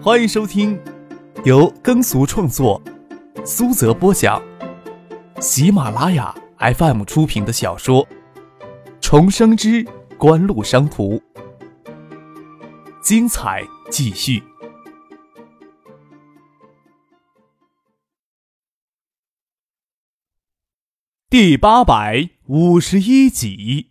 [0.00, 0.80] 欢迎收听
[1.44, 2.80] 由耕俗创作、
[3.44, 4.40] 苏泽播讲、
[5.40, 8.06] 喜马拉雅 FM 出品的小说
[9.00, 9.84] 《重生之
[10.16, 11.16] 官路商途》，
[13.02, 14.40] 精彩继续，
[21.28, 23.90] 第八百五十一集。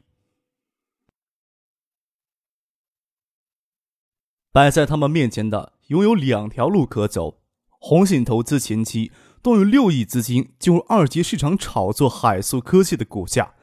[4.54, 7.42] 摆在他们面前的，拥有两条路可走。
[7.80, 13.54] 红信投资前期动用六亿资金进入二级市场炒作海素科技的股价，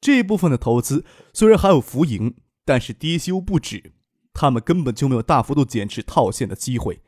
[0.00, 3.94] 这部分的投资虽然还有浮盈，但是跌休不止。
[4.34, 7.02] 他们根本就没有大幅度减持套现的机会。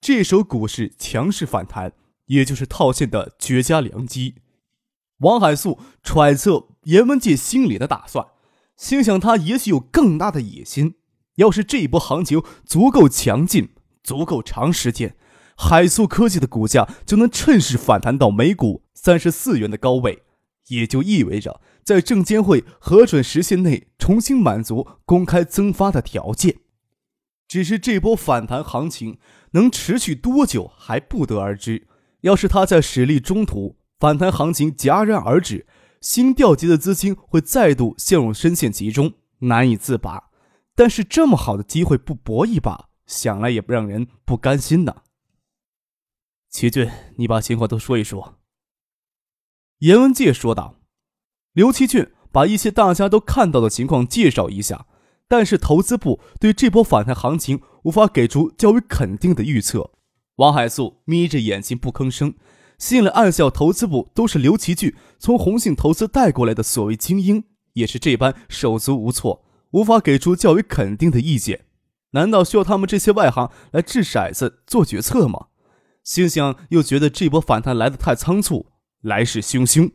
[0.00, 1.92] 这手股市强势反弹，
[2.26, 4.36] 也就是套现的绝佳良机。
[5.18, 8.26] 王海素揣测严文界心里的打算，
[8.76, 10.94] 心想他也许有更大的野心。
[11.36, 13.70] 要是这一波行情足够强劲、
[14.02, 15.16] 足够长时间，
[15.56, 20.22] 海素科技的股价就能趁势反弹到每股三十四元的高位，
[20.68, 26.56] 也就意味着在证监会核准时限内重新满足公开增发的条件。
[27.48, 29.18] 只是这波反弹行情
[29.52, 31.88] 能持续多久还不得而知。
[32.20, 35.66] 要是它在驶离中途反弹行情戛然而止，
[36.00, 40.30] 新调集的资金会再度陷入深陷其中，难以自拔。
[40.76, 45.02] 但是这么好的机会不搏一把，想来也不让人不甘心呐。
[46.48, 48.38] 齐俊，你把情况都说一说。”
[49.80, 50.76] 严文介说道。
[51.52, 54.86] 刘奇俊把一些大家都看到的情况介绍一下，
[55.26, 59.90] 但是投资部对这波反弹行情无法给出较为肯定的预测。
[60.36, 62.34] 王海素眯着眼睛不吭声，
[62.78, 67.42] 心里暗笑：投资部都是刘奇俊从红信投资带过来的所谓精英，
[67.72, 69.44] 也是这般手足无措。
[69.72, 71.66] 无法给出较为肯定的意见，
[72.10, 75.46] 难道需要他们这些外行来掷骰子做决策吗？
[76.02, 79.92] 心想又觉得这波反弹来得太仓促，来势汹汹。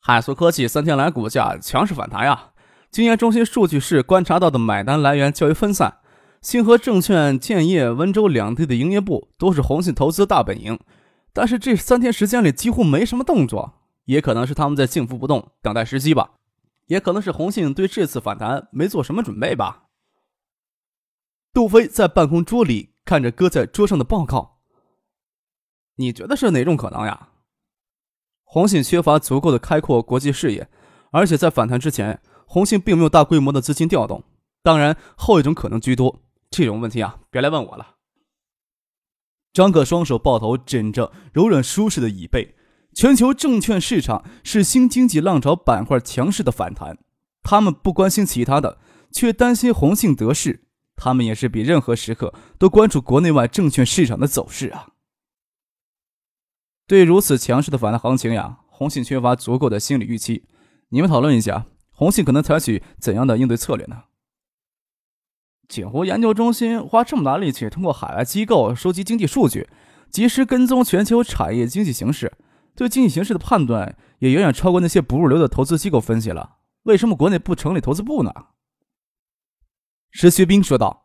[0.00, 2.52] 海素科技三天来股价强势反弹呀！
[2.90, 5.98] 经验中心数据是观察到的买单来源较为分散，
[6.40, 10.78] 星河证券、建业、温州两地的营业部都是红信投资大本营，
[11.34, 16.30] 但是这三天时间里几乎没什么动作，也可能是他们在静伏不动，等待时机吧。
[16.86, 19.87] 也可能是红信对这次反弹没做什么准备吧。
[21.58, 24.60] 杜飞在办公桌里看着搁在桌上的报告，
[25.96, 27.30] 你觉得是哪种可能呀？
[28.44, 30.70] 红信缺乏足够的开阔国际视野，
[31.10, 34.22] 而且在反弹之前，红信并没有大规模的资金调动。
[34.62, 36.22] 当然，后一种可能居多。
[36.48, 37.96] 这种问题啊，别来问我了。
[39.52, 42.54] 张可双手抱头，枕着柔软舒适的椅背。
[42.94, 46.96] 全球证券市场是新经济浪潮板块强势的反弹，
[47.42, 48.78] 他们不关心其他的，
[49.10, 50.67] 却担心红信得势。
[50.98, 54.88] 他们也是比任何时刻都关注国内外证券市场的走势啊。
[56.86, 60.44] 对如此强势的反弹行情呀，红信缺乏足够的心理预期。
[60.88, 64.04] 你们讨论一下，红信可能采取怎样的应对策略呢？
[65.68, 69.68] 锦湖研究中心花这么大力气，通过海外机构收集经济数据，
[70.10, 72.32] 及时跟踪全球产业经济形势。
[72.74, 76.56] 对经济形势的判断也远远超过那些不入流的投资机构分析了。
[76.84, 78.32] 为什么国内不成立投资部呢？
[80.10, 81.04] 石学兵说道：“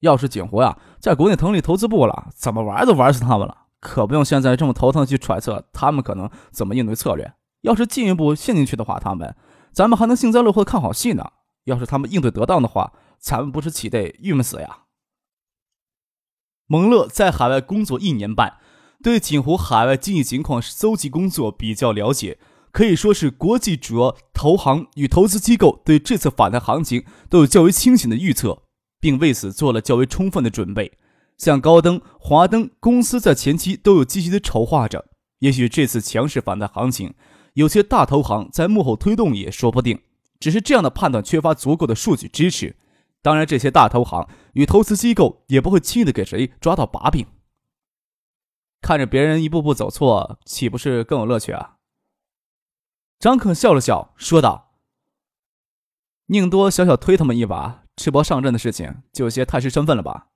[0.00, 3.66] 要是景湖呀，在国内成立投资部了，怎么玩都玩死他们了。
[3.80, 7.34] 可不用现在这么头疼去揣测他们可能怎么应对策略。
[7.60, 9.36] 要是进一步陷进去的话，他们
[9.72, 11.32] 咱们还能幸灾乐祸看好戏呢。
[11.64, 14.80] 要是他们应对得当的话，咱们不是岂得郁闷死呀？”
[16.66, 18.58] 蒙乐在海外工作一年半。
[19.02, 22.38] 对锦湖海外经济情况搜集工作比较了解，
[22.74, 28.64] 可以说是国际主要投行与投资机构对这次反弹行情都有较为清醒的预测，
[28.98, 30.90] 并为此做了较为充分的准备。
[31.38, 35.06] 像高登、华登公司在前期都有积极的筹划着。
[35.38, 37.14] 也许这次强势反弹行情，
[37.52, 40.00] 有些大投行在幕后推动也说不定。
[40.40, 42.74] 只是这样的判断缺乏足够的数据支持。
[43.22, 47.24] 当然，这些大投行与投资机构也不会轻易的给谁抓到把柄。
[48.82, 51.76] 看着别人一步步走错，岂不是更有乐趣啊？
[53.24, 54.74] 张可笑了笑，说道
[56.28, 60.26] ：“宁多小小推他们一把，赤膊上阵的事情就有些太失身份了吧？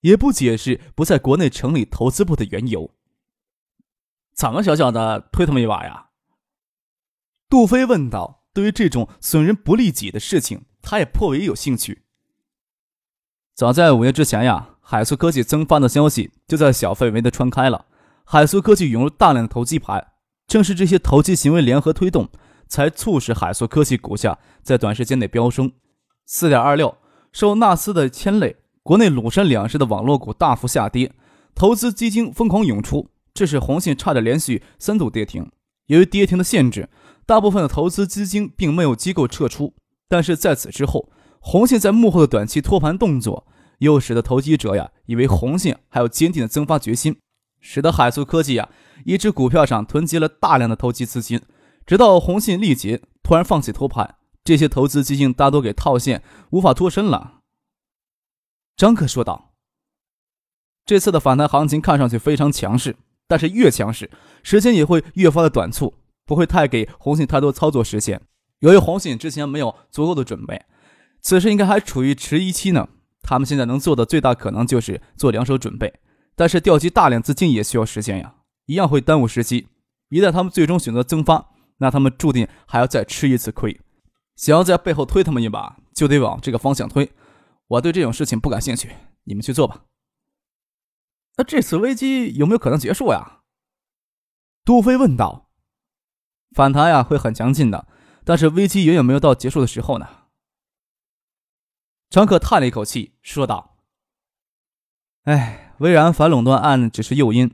[0.00, 2.90] 也不解释不在国内成立投资部的缘由。
[4.34, 6.08] 怎么小小的推他们一把呀？”
[7.48, 8.42] 杜飞问道。
[8.52, 12.02] 对于这种损人不利己的事情，他也颇为有兴趣。
[13.54, 14.70] 早在五月之前呀。
[14.80, 17.86] 海苏科技增发的消息就在小范围的传开了，
[18.24, 20.14] 海苏科技涌入大量的投机盘，
[20.46, 22.28] 正是这些投机行为联合推动，
[22.68, 25.72] 才促使海苏科技股价在短时间内飙升。
[26.24, 26.96] 四点二六，
[27.32, 31.12] 受纳斯的牵累，国内鲁山两市的网络股大幅下跌，
[31.54, 35.50] 投资基金疯狂涌出，致使红信差点连续三度跌停。
[35.86, 36.88] 由于跌停的限制，
[37.24, 39.74] 大部分的投资基金并没有机构撤出。
[40.08, 41.10] 但是在此之后，
[41.40, 43.46] 红信在幕后的短期托盘动作，
[43.78, 47.16] 又使得投机者呀以为红信还有坚定的增发决心，
[47.68, 48.68] 使得海素科技啊
[49.04, 51.42] 一只股票上囤积了大量的投机资金，
[51.84, 54.14] 直到红信力竭，突然放弃托盘。
[54.44, 57.40] 这些投资基金大多给套现，无法脱身了。
[58.76, 59.54] 张克说道
[60.86, 62.94] ：“这次的反弹行情看上去非常强势，
[63.26, 64.08] 但是越强势，
[64.44, 68.22] 时间也会越发的短促，不会太给红信太多操作时间。
[68.60, 70.64] 由于红信之前没有足够的准备，
[71.20, 72.88] 此时应该还处于迟疑期呢。
[73.22, 75.92] 他们现在能做的最大可能就是做两手准备，
[76.36, 78.36] 但是调集大量资金也需要时间呀，
[78.66, 79.66] 一样会耽误时机。
[80.10, 83.80] 一旦他们最终选择增发，那他们注定还要再吃一次亏。”
[84.36, 87.10] 想要在背后推他们一把，就得往这个方向推。
[87.68, 88.90] 我对这种事情不感兴趣，
[89.24, 89.86] 你们去做吧。
[91.38, 93.40] 那这次危机有没有可能结束呀？
[94.62, 95.50] 杜飞问道。
[96.54, 97.88] 反弹呀，会很强劲的，
[98.24, 100.06] 但是危机远远没有到结束的时候呢。
[102.10, 103.78] 张克叹了一口气，说道
[105.24, 107.52] ：“哎，微软反垄断案只是诱因，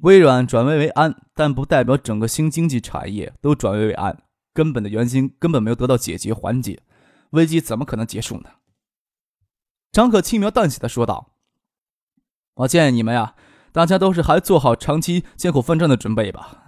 [0.00, 4.22] 微软转危为安，但不代表整个新经济产业都转危为安。”
[4.52, 6.82] 根本的原因根本没有得到解决缓解，
[7.30, 8.50] 危机怎么可能结束呢？
[9.92, 11.30] 张可轻描淡写的说道
[12.54, 13.36] ：“我建议你们呀，
[13.70, 16.64] 大家都是还做好长期艰苦奋战的准备吧。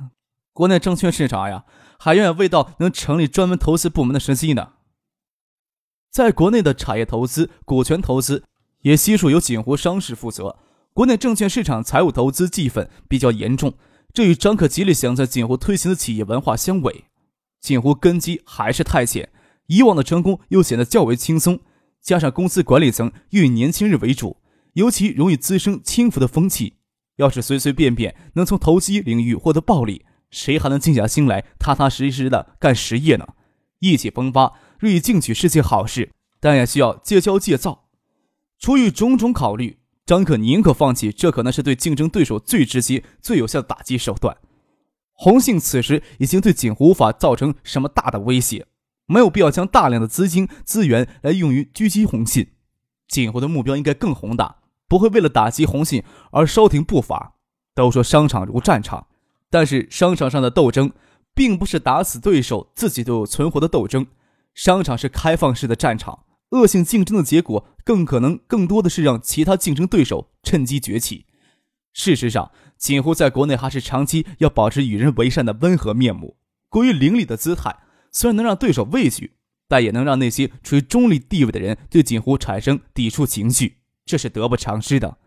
[0.52, 1.64] 国内证券市场呀，
[1.98, 4.74] 还远远未到能成立专门投资部门的时机呢。
[6.10, 8.44] 在国内的产业投资、股权投资
[8.82, 10.56] 也悉数由锦湖商事负责，
[10.94, 13.74] 国内证券市场财务投资记分比较严重，
[14.12, 17.04] 这与张可极力想在锦湖推行的企业文化相违。”
[17.60, 19.30] 锦湖根基还是太浅，
[19.68, 21.60] 以往的成功又显得较为轻松，
[22.02, 24.36] 加上公司管理层又以年轻人为主，
[24.74, 26.74] 尤其容易滋生轻浮的风气。
[27.16, 33.28] 要是随随便便能从投机领域获得暴利，谁还能静下心来踏踏实实的干实业呢？
[33.78, 36.10] 意气风发，锐意进取是件好事，
[36.40, 37.84] 但也需要戒骄戒躁。
[38.58, 44.36] 出于种种考虑，张可宁可放弃这可能是对竞争对手最直接、最有效的打击手段。
[45.12, 48.66] 红信此时已经对锦湖无法造成什么大的威胁，
[49.06, 52.48] 没有必要将大量的资金资源来用于狙击红信。
[53.06, 54.56] 锦湖的目标应该更宏大，
[54.88, 56.02] 不会为了打击红信
[56.32, 57.34] 而稍停步伐。
[57.74, 59.06] 都说商场如战场，
[59.48, 60.92] 但是商场上的斗争
[61.34, 64.06] 并不是打死对手自己都有存活的斗争，
[64.54, 71.26] 商场是开放式的战场，恶性竞争的结果更可能更多的是让其他竞争对手趁机崛起。
[71.92, 72.50] 事实上。
[72.78, 76.36] 锦湖在国内还是长期要保持与人为善的温和面目，
[76.68, 77.76] 过于凌厉的姿态
[78.10, 79.34] 虽然能让对手畏惧，
[79.68, 85.18] 但也能让那些处于中立地位的人对锦湖产生抵触情绪，这是得不偿失的。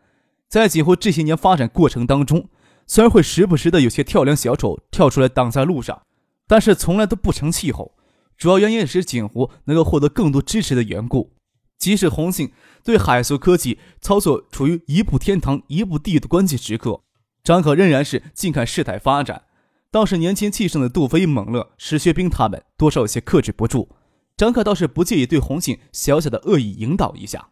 [0.50, 2.50] 在锦湖这些年发展过程当中，
[2.86, 6.01] 虽然会时不时的有些跳梁小丑跳出来挡在路上，
[6.45, 7.94] 但是从来都不成气候。
[8.38, 11.34] 主要原因是锦湖能够获得更多支持的缘故。
[11.78, 12.52] 即使红信
[12.84, 17.02] 对海素科技操作处于一步天堂一步地狱的关键时刻。
[17.44, 19.44] 张可仍然是静看事态发展，
[19.92, 23.90] 倒是年轻气盛的杜飞、猛乐、石学兵他们多少有些克制不住。
[24.36, 27.50] 张可倒是不介意对红杏小小的恶意引导一下。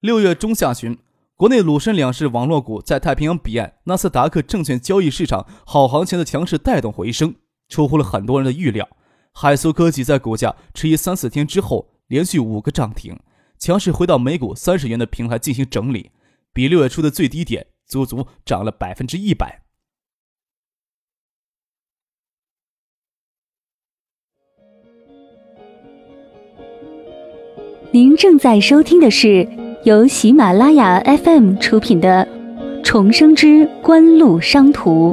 [0.00, 0.98] 六月中下旬，
[1.36, 7.34] 国内鲁深两市网络股在太平洋彼岸纳斯达克证券交易市场好行情的强势带动回升，
[7.68, 8.88] 出乎了很多人的预料。
[9.38, 13.20] 海苏科技在股价迟疑三四天之后，连续五个涨停，
[13.58, 16.10] 强势回到每股三十元的平台进行整理，
[16.54, 17.66] 比六月初的最低点。
[17.86, 19.62] 足足涨了百分之一百。
[27.92, 29.46] 您正在收听的是
[29.84, 32.26] 由喜马拉雅 FM 出品的
[32.82, 35.12] 《重生之官路商途》。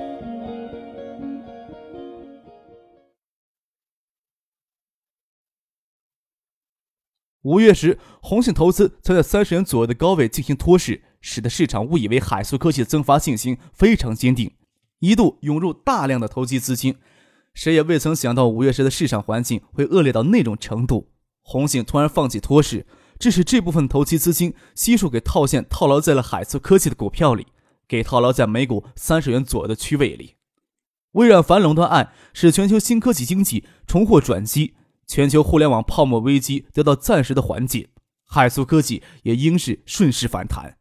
[7.44, 11.04] 五月时，红信投资曾在三十元左右的高位进行托市。
[11.26, 14.52] 使得市场误以为海素科技的增发信心非常坚定，
[15.00, 16.98] 一度涌入大量的投机资金。
[17.54, 21.12] 谁也未曾想到五月时的市场环境会恶劣到那种程度。
[21.42, 22.86] 红信突然放弃托市，
[23.18, 27.48] 致使这部分投机资金悉数给套现套牢在了海素科技的股票里，
[27.88, 30.36] 给套牢在每股三十元左右的区位里。
[31.14, 34.74] 微软反垄断案使全球新科技经济重获转机，
[35.07, 37.89] 全球互联网泡沫危机得到暂时的缓解，
[38.25, 40.77] 海素科技也应是顺势反弹。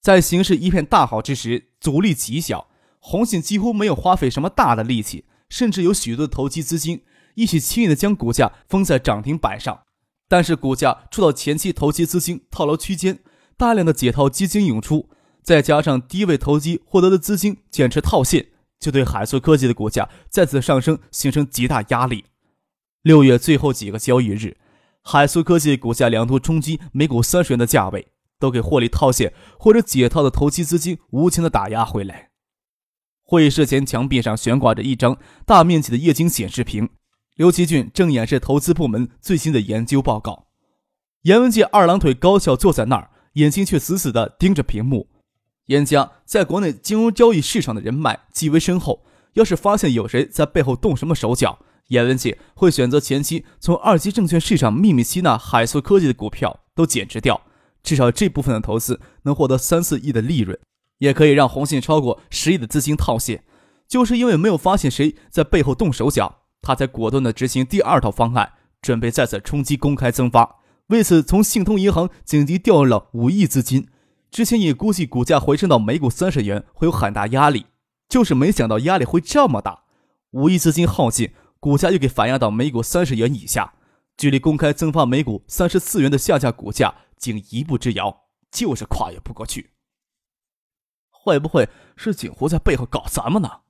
[0.00, 7.02] 在形势一片大好之时，阻力极小，红信几乎没有花费什么大的力气，甚至有许多的投机资金
[7.34, 9.82] 一起轻易的将股价封在涨停板上。
[10.28, 13.20] 但是股价触到前期投机资金套牢区间，
[13.56, 15.08] 大量的解套基金涌出，
[15.42, 18.48] 再加上低位投机获得的资金减持套现，
[18.78, 22.24] 就对海素科技的股价再次上升形成极大压力。
[23.06, 24.56] 六月最后几个交易日，
[25.00, 28.08] 海苏科技股价两度冲击每股三十元的价位，
[28.40, 32.30] 都给获利套现或者解套的投机资金无情的打压回来。
[33.22, 36.88] 会议室前墙壁上悬挂着一张大面积的液晶显示屏，
[37.36, 40.48] 刘奇俊正演示投资部门最新的研究报告。
[41.22, 45.08] 严文杰二郎腿高翘坐在那儿，眼睛却死死地盯着屏幕。
[45.66, 57.42] 严家在国内金融交易市场的人脉极为深厚，要是发现有谁在背后动什么手脚，严文杰会选择前期从二级证券市场秘密吸纳海素科技的股票都减持掉，
[57.82, 60.58] 至少这部分的投资能获得三四亿的利润。
[60.98, 63.44] 也可以让红信超过十亿的资金套现，
[63.86, 70.56] 就是因为没有发现谁在背后动手脚，他才果断的执行第二套方案，准备再次冲击公开增发。
[70.86, 73.88] 为此，从信通银行紧急调用了五亿资金。
[74.30, 77.66] 之前也估计股价回升到每股三十元会有很大压力，
[78.08, 79.82] 就是没想到压力会这么大。
[80.32, 81.30] 五亿资金耗尽，
[81.66, 83.74] 股价又给反压到每股三十元以下，
[84.16, 89.72] 距离公开增发每股三十四元的下架股价仅一步之遥，就是跨越不过去。
[91.10, 93.62] 会不会是景湖在背后搞咱们呢？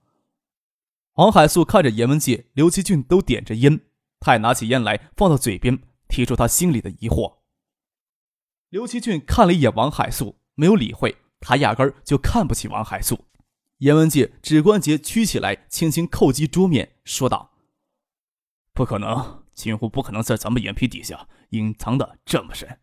[1.15, 3.81] 王海素看着严文杰、刘奇俊都点着烟，
[4.21, 7.39] 他也拿起烟来放到嘴边，提出他心里的疑惑。
[8.69, 13.25] 刘奇俊看了一眼王海素，没有理会，他压根儿就看不起王海素。
[13.79, 17.53] 严文杰指关节曲起来，轻轻叩击桌面，说道
[18.77, 22.79] ：“不可能，锦湖不可能在咱们眼皮底下隐藏的这么深。”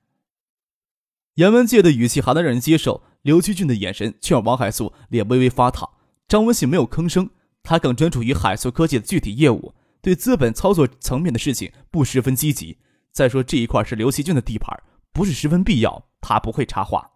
[1.36, 3.04] 严文杰的语气还能让人接受。
[3.22, 5.90] 刘奇俊的眼神却让王海素脸微微发烫。
[6.28, 7.30] 张文信没有吭声，
[7.62, 12.80] 他更专注于海素科技的具体业务，对资本操作层面的事情不十分积极。
[13.14, 14.78] 再说这一块是刘奇俊的地盘，
[15.14, 17.12] 不是十分必要，他不会插话。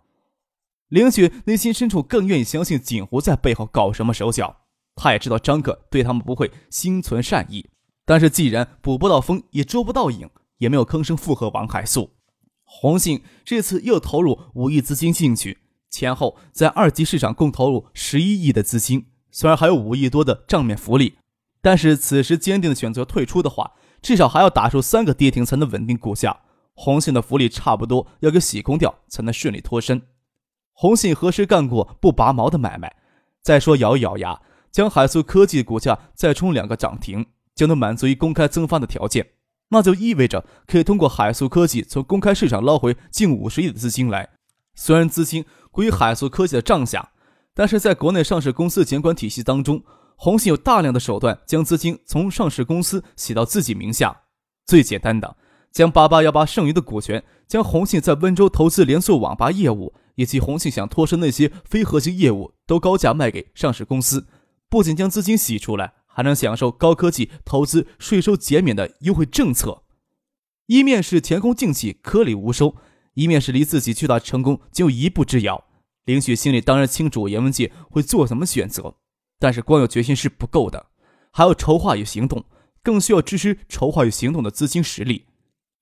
[0.88, 4.62] 凌雪内心深处更愿意相信锦湖在背后搞什么手脚。
[4.96, 7.70] 他也知道张可对他们不会心存善意，
[8.08, 12.12] 但是既然捕不到风也捉不到影，也没有吭声附和王海素。
[12.64, 15.58] 红信这次又投入五亿资金进去。
[15.90, 21.18] 前后在二级市场共投入十一亿的资金，虽然还有五亿多的账面福利，
[21.62, 26.40] 但是此时坚定的选择退出的话，至少还要打出三个跌停才能稳定股价。
[26.74, 30.02] 红信的福利差不多要给洗空掉，才能顺利脱身。
[30.72, 32.96] 红信何时干过不拔毛的买卖？
[33.42, 37.26] 再说咬一咬牙，将海素科技股价再冲两个涨停，
[37.58, 39.32] 就能满足于公开增发的条件，
[39.72, 44.30] 那就意味着可以通过海素科技从公开市场捞回近五十亿的资金来。
[44.76, 45.44] 虽然资金。
[45.70, 47.12] 归海素科技的账下，
[47.54, 49.84] 但是在国内上市公司监管体系当中，
[50.16, 54.22] 红信有大量的手段将资金从上市公司洗到自己名下。
[54.66, 55.38] 最简单的，
[55.72, 64.26] 将八八幺八剩余的股权，将红信在温州投资连锁网吧业务，以及红信想脱身那些非核心业务，都高价卖给上市公司。
[64.68, 69.84] 不仅将资金洗出来，还能享受高科技投资税收减免的优惠政策。
[70.66, 72.74] 一面是前功尽弃，颗粒无收；
[73.14, 75.66] 一面是离自己巨大成功仅有一步之遥。
[76.06, 78.96] 林雪心里当然清楚严文杰会做什么选择，
[79.38, 80.88] 但是光有决心是不够的，
[81.32, 82.46] 还要筹划与行动，
[82.82, 85.26] 更需要支持筹划与行动的资金实力。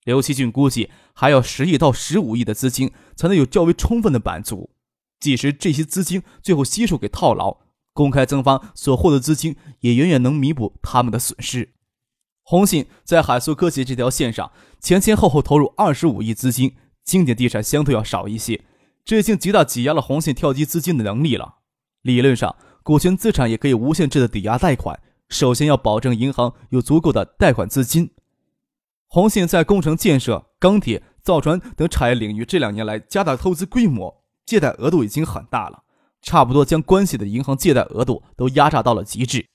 [0.04, 4.68] 刘奇俊估计还要十亿到十五亿的资金才能有较为充分的满足。
[5.18, 7.56] 即使这些资金最后悉数给套牢，
[7.96, 11.70] 公开增发所获的资金也远远能弥补他们的损失。
[12.42, 18.62] 红信在海苏科技这条线上前前后后投入二十五亿资金，经典地产相对要少一些。
[19.04, 21.56] 这已经极大挤压了红信跳机资金的能力了。
[22.02, 28.10] 理论上，股权资产也可以无限制的抵押贷款，首先要保证银行有足够的贷款资金。
[29.08, 35.84] 红信在工程建设、钢铁、造船等产业领域这两年来加大投资规模，借贷额度已经很大了，
[36.26, 39.46] 差不多将关系的银行借贷额度都压榨到了极致。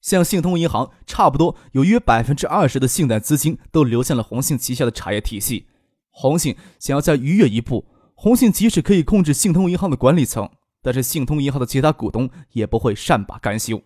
[0.00, 5.68] 像信通银行，差不多有约百分之二十的信贷资金都流向了红信旗下的产业体系。
[6.10, 7.86] 红信想要再逾越一步。
[8.16, 10.50] 红信即使可以控制信通银行的管理层，
[10.82, 13.80] 但是信通银行的其他股东也不会善罢甘休。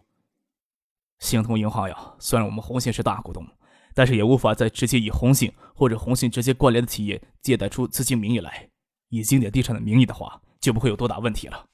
[1.18, 3.46] 信通银行呀，虽然我们红信是大股东，
[3.94, 8.70] 但是也无法再直接以红信或者红信直接关联的企业借贷出资金名义来。
[9.10, 11.66] 以经典地产的名义的话，就不会有多大问题了。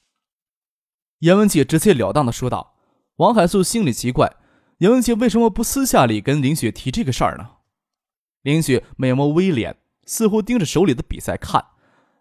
[1.25, 2.77] 严文杰直截了当的说道。
[3.17, 4.37] 王海素心里奇怪，
[4.79, 7.53] 严文杰为什么不私下里跟林雪提这个事儿呢？
[8.43, 11.65] 林雪美眸微敛，似乎盯着手里的笔在看。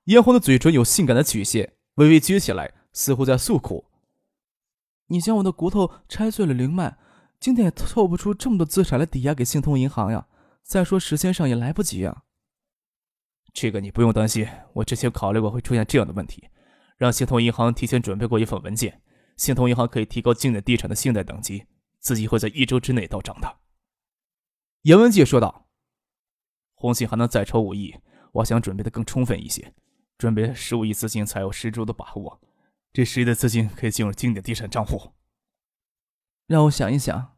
[0.06, 3.88] 嫣红的嘴唇有性感的曲线，微微撅起来，似乎在诉苦。
[5.08, 6.98] 你将我的骨头拆碎了，灵脉，
[7.42, 10.28] 今天也凑不出这么多资产来抵押给信通银行呀。
[10.62, 12.24] 再说时间上也来不及呀。
[13.54, 16.48] 这个你不用担心，我之前考虑过会出现这样的问题，
[17.04, 19.02] 让信通银行提前准备过一份文件，
[19.36, 21.66] 信通银行可以提高经典地产的信贷等级，
[22.00, 23.58] 资金会在一周之内到账的。
[24.84, 25.68] 严文杰说道
[26.76, 27.94] ：“红信还能再筹五亿，
[28.32, 29.74] 我想准备的更充分一些，
[30.18, 32.40] 准备十五亿资金才有十足的把握。
[32.94, 35.12] 这十亿的资金可以进入经典地产账户。”
[36.48, 37.36] 让我想一想。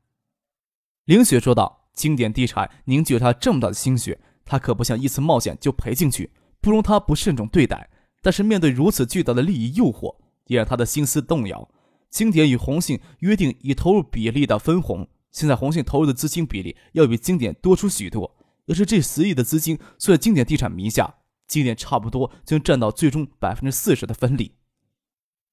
[1.05, 6.31] 林雪说道：“经典地产凝聚了他这么大的心血，他可不想一次冒险就赔进去，
[6.61, 7.89] 不容他不慎重对待。
[8.25, 10.15] 但是面对如此巨大的利益诱惑，
[10.47, 11.69] 也让他的心思动摇。
[12.09, 21.17] 经典与红信约定以投入比例的分红。”现在红信投入的资金比例要比经典多出许多，要是这十亿的资金算经典地产名下，
[21.47, 24.53] 经典差不多将占到最终百分之四十的分利。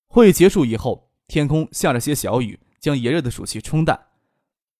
[0.06, 4.06] 会议结束以后，天空下着些小雨，将炎热的暑气冲淡。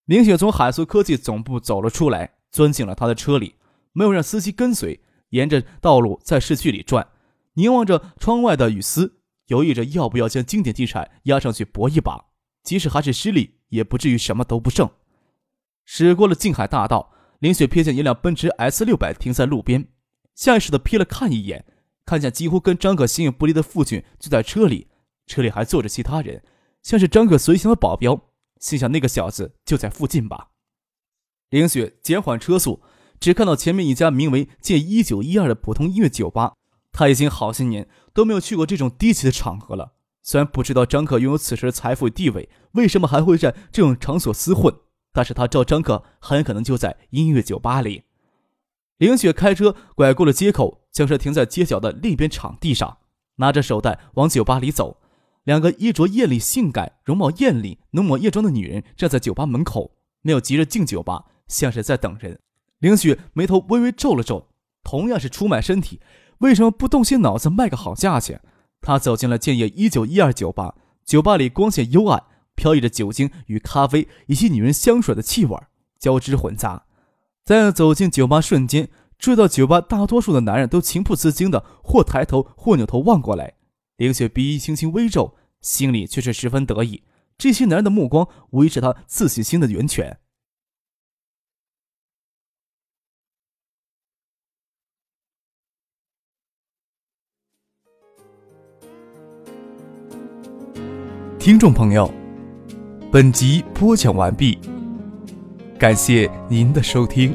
[0.07, 3.57] 林雪从海苏科技总部走了出来，钻进了他的车里，
[3.93, 7.07] 没有让司机跟随，沿着道路在市区里转，
[7.55, 12.27] 凝望着窗外的雨丝，犹豫着要不要将经典地产押上去搏一把，
[12.63, 13.63] 即使还是失利。
[13.73, 14.91] 也不至于什么都不剩。
[15.87, 19.89] 驶过了静海大道，林雪瞥见一辆奔驰 S 六百停在路边，
[20.35, 21.65] 下意识的瞥了看一眼，
[22.05, 24.89] 看见几乎跟张可形影不离的父亲坐在车里，
[25.27, 26.45] 车里还坐着其他人，
[26.83, 28.29] 像是张可随行的保镖。
[28.61, 30.51] 心想那个小子就在附近吧。
[31.49, 32.83] 林雪减缓车速，
[33.19, 36.53] 只看到前面一家名为“借一九一二”的普通音乐酒吧。
[36.93, 39.95] 他已经好些年都没有去过这种低级的场合了。
[40.23, 44.73] 虽然不知道张可拥有此时的财富地位，为什么还会在这种场所厮混，
[45.13, 48.05] 但是他知道张可很可能就在音乐酒吧里。
[48.99, 52.99] 凌雪开车拐过了街口，将车停在街角的另一边场地上，
[53.37, 54.99] 拿着手袋往酒吧里走。
[55.43, 62.39] 两个衣着艳丽、性感、容貌艳丽、浓抹艳妆的女人站在酒吧门口，没有急着进酒吧，像是在等人。
[62.79, 64.51] 凌雪眉头微微皱了皱，
[64.85, 66.01] 同样是出卖身体，
[66.43, 68.40] 为什么不动些脑子卖个好价钱？
[68.81, 72.25] 他走进了建业一九一二酒吧，酒吧里光线幽暗，
[72.57, 75.57] 飘逸着酒精与咖啡以及女人香水的气味
[76.01, 76.85] 交织混杂。
[77.45, 78.88] 在走进酒吧瞬间，
[79.19, 83.55] 注意到酒吧大多数的男人都情不自禁的或抬头或扭头望过来。
[83.97, 87.05] 凌雪鼻翼轻轻微皱，心里却是十分得意。
[87.38, 90.19] 这些男人的目光无疑是他自信心的源泉。
[101.44, 102.09] 听众朋友，
[103.11, 104.57] 本集播讲完毕，
[105.76, 107.35] 感谢您的收听。